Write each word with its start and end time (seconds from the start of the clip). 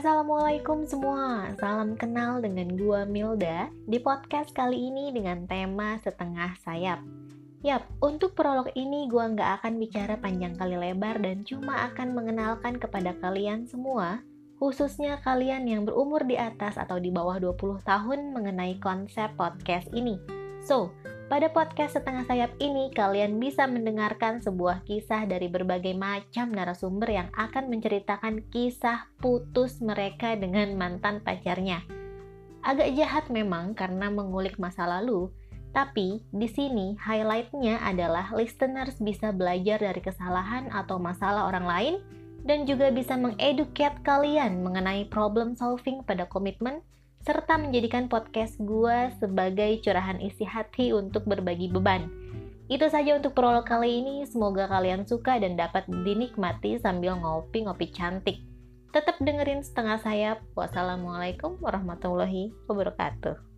Assalamualaikum 0.00 0.88
semua, 0.88 1.52
salam 1.60 1.92
kenal 1.92 2.40
dengan 2.40 2.72
gua 2.72 3.04
Milda 3.04 3.68
di 3.84 4.00
podcast 4.00 4.48
kali 4.56 4.88
ini 4.88 5.12
dengan 5.12 5.44
tema 5.44 6.00
setengah 6.00 6.56
sayap. 6.64 7.04
Yap, 7.60 7.84
untuk 8.00 8.32
prolog 8.32 8.72
ini 8.72 9.12
gua 9.12 9.28
nggak 9.28 9.60
akan 9.60 9.76
bicara 9.76 10.16
panjang 10.16 10.56
kali 10.56 10.80
lebar 10.80 11.20
dan 11.20 11.44
cuma 11.44 11.84
akan 11.92 12.16
mengenalkan 12.16 12.80
kepada 12.80 13.12
kalian 13.20 13.68
semua, 13.68 14.24
khususnya 14.56 15.20
kalian 15.20 15.68
yang 15.68 15.84
berumur 15.84 16.24
di 16.24 16.40
atas 16.40 16.80
atau 16.80 16.96
di 16.96 17.12
bawah 17.12 17.36
20 17.36 17.84
tahun 17.84 18.32
mengenai 18.32 18.80
konsep 18.80 19.28
podcast 19.36 19.92
ini. 19.92 20.16
So, 20.64 20.96
pada 21.30 21.46
podcast 21.46 21.94
setengah 21.94 22.26
sayap 22.26 22.58
ini, 22.58 22.90
kalian 22.90 23.38
bisa 23.38 23.62
mendengarkan 23.70 24.42
sebuah 24.42 24.82
kisah 24.82 25.30
dari 25.30 25.46
berbagai 25.46 25.94
macam 25.94 26.50
narasumber 26.50 27.06
yang 27.06 27.30
akan 27.38 27.70
menceritakan 27.70 28.42
kisah 28.50 29.06
putus 29.22 29.78
mereka 29.78 30.34
dengan 30.34 30.74
mantan 30.74 31.22
pacarnya. 31.22 31.86
Agak 32.66 32.90
jahat 32.98 33.24
memang 33.30 33.78
karena 33.78 34.10
mengulik 34.10 34.58
masa 34.58 34.90
lalu, 34.90 35.30
tapi 35.70 36.18
di 36.34 36.50
sini 36.50 36.98
highlightnya 36.98 37.78
adalah 37.78 38.34
listeners 38.34 38.98
bisa 38.98 39.30
belajar 39.30 39.78
dari 39.78 40.02
kesalahan 40.02 40.66
atau 40.74 40.98
masalah 40.98 41.46
orang 41.46 41.66
lain 41.70 41.94
dan 42.42 42.66
juga 42.66 42.90
bisa 42.90 43.14
mengeduket 43.14 44.02
kalian 44.02 44.66
mengenai 44.66 45.06
problem 45.06 45.54
solving 45.54 46.02
pada 46.02 46.26
komitmen 46.26 46.82
serta 47.20 47.60
menjadikan 47.60 48.08
podcast 48.08 48.56
gue 48.56 49.12
sebagai 49.20 49.84
curahan 49.84 50.16
isi 50.24 50.48
hati 50.48 50.96
untuk 50.96 51.28
berbagi 51.28 51.68
beban. 51.68 52.08
Itu 52.70 52.88
saja 52.88 53.18
untuk 53.18 53.36
prolog 53.36 53.66
kali 53.66 54.00
ini, 54.00 54.24
semoga 54.24 54.70
kalian 54.70 55.04
suka 55.04 55.36
dan 55.42 55.58
dapat 55.58 55.84
dinikmati 55.90 56.80
sambil 56.80 57.18
ngopi-ngopi 57.18 57.90
cantik. 57.92 58.40
Tetap 58.94 59.18
dengerin 59.18 59.62
setengah 59.62 59.98
sayap. 60.00 60.38
Wassalamualaikum 60.54 61.58
warahmatullahi 61.58 62.54
wabarakatuh. 62.66 63.49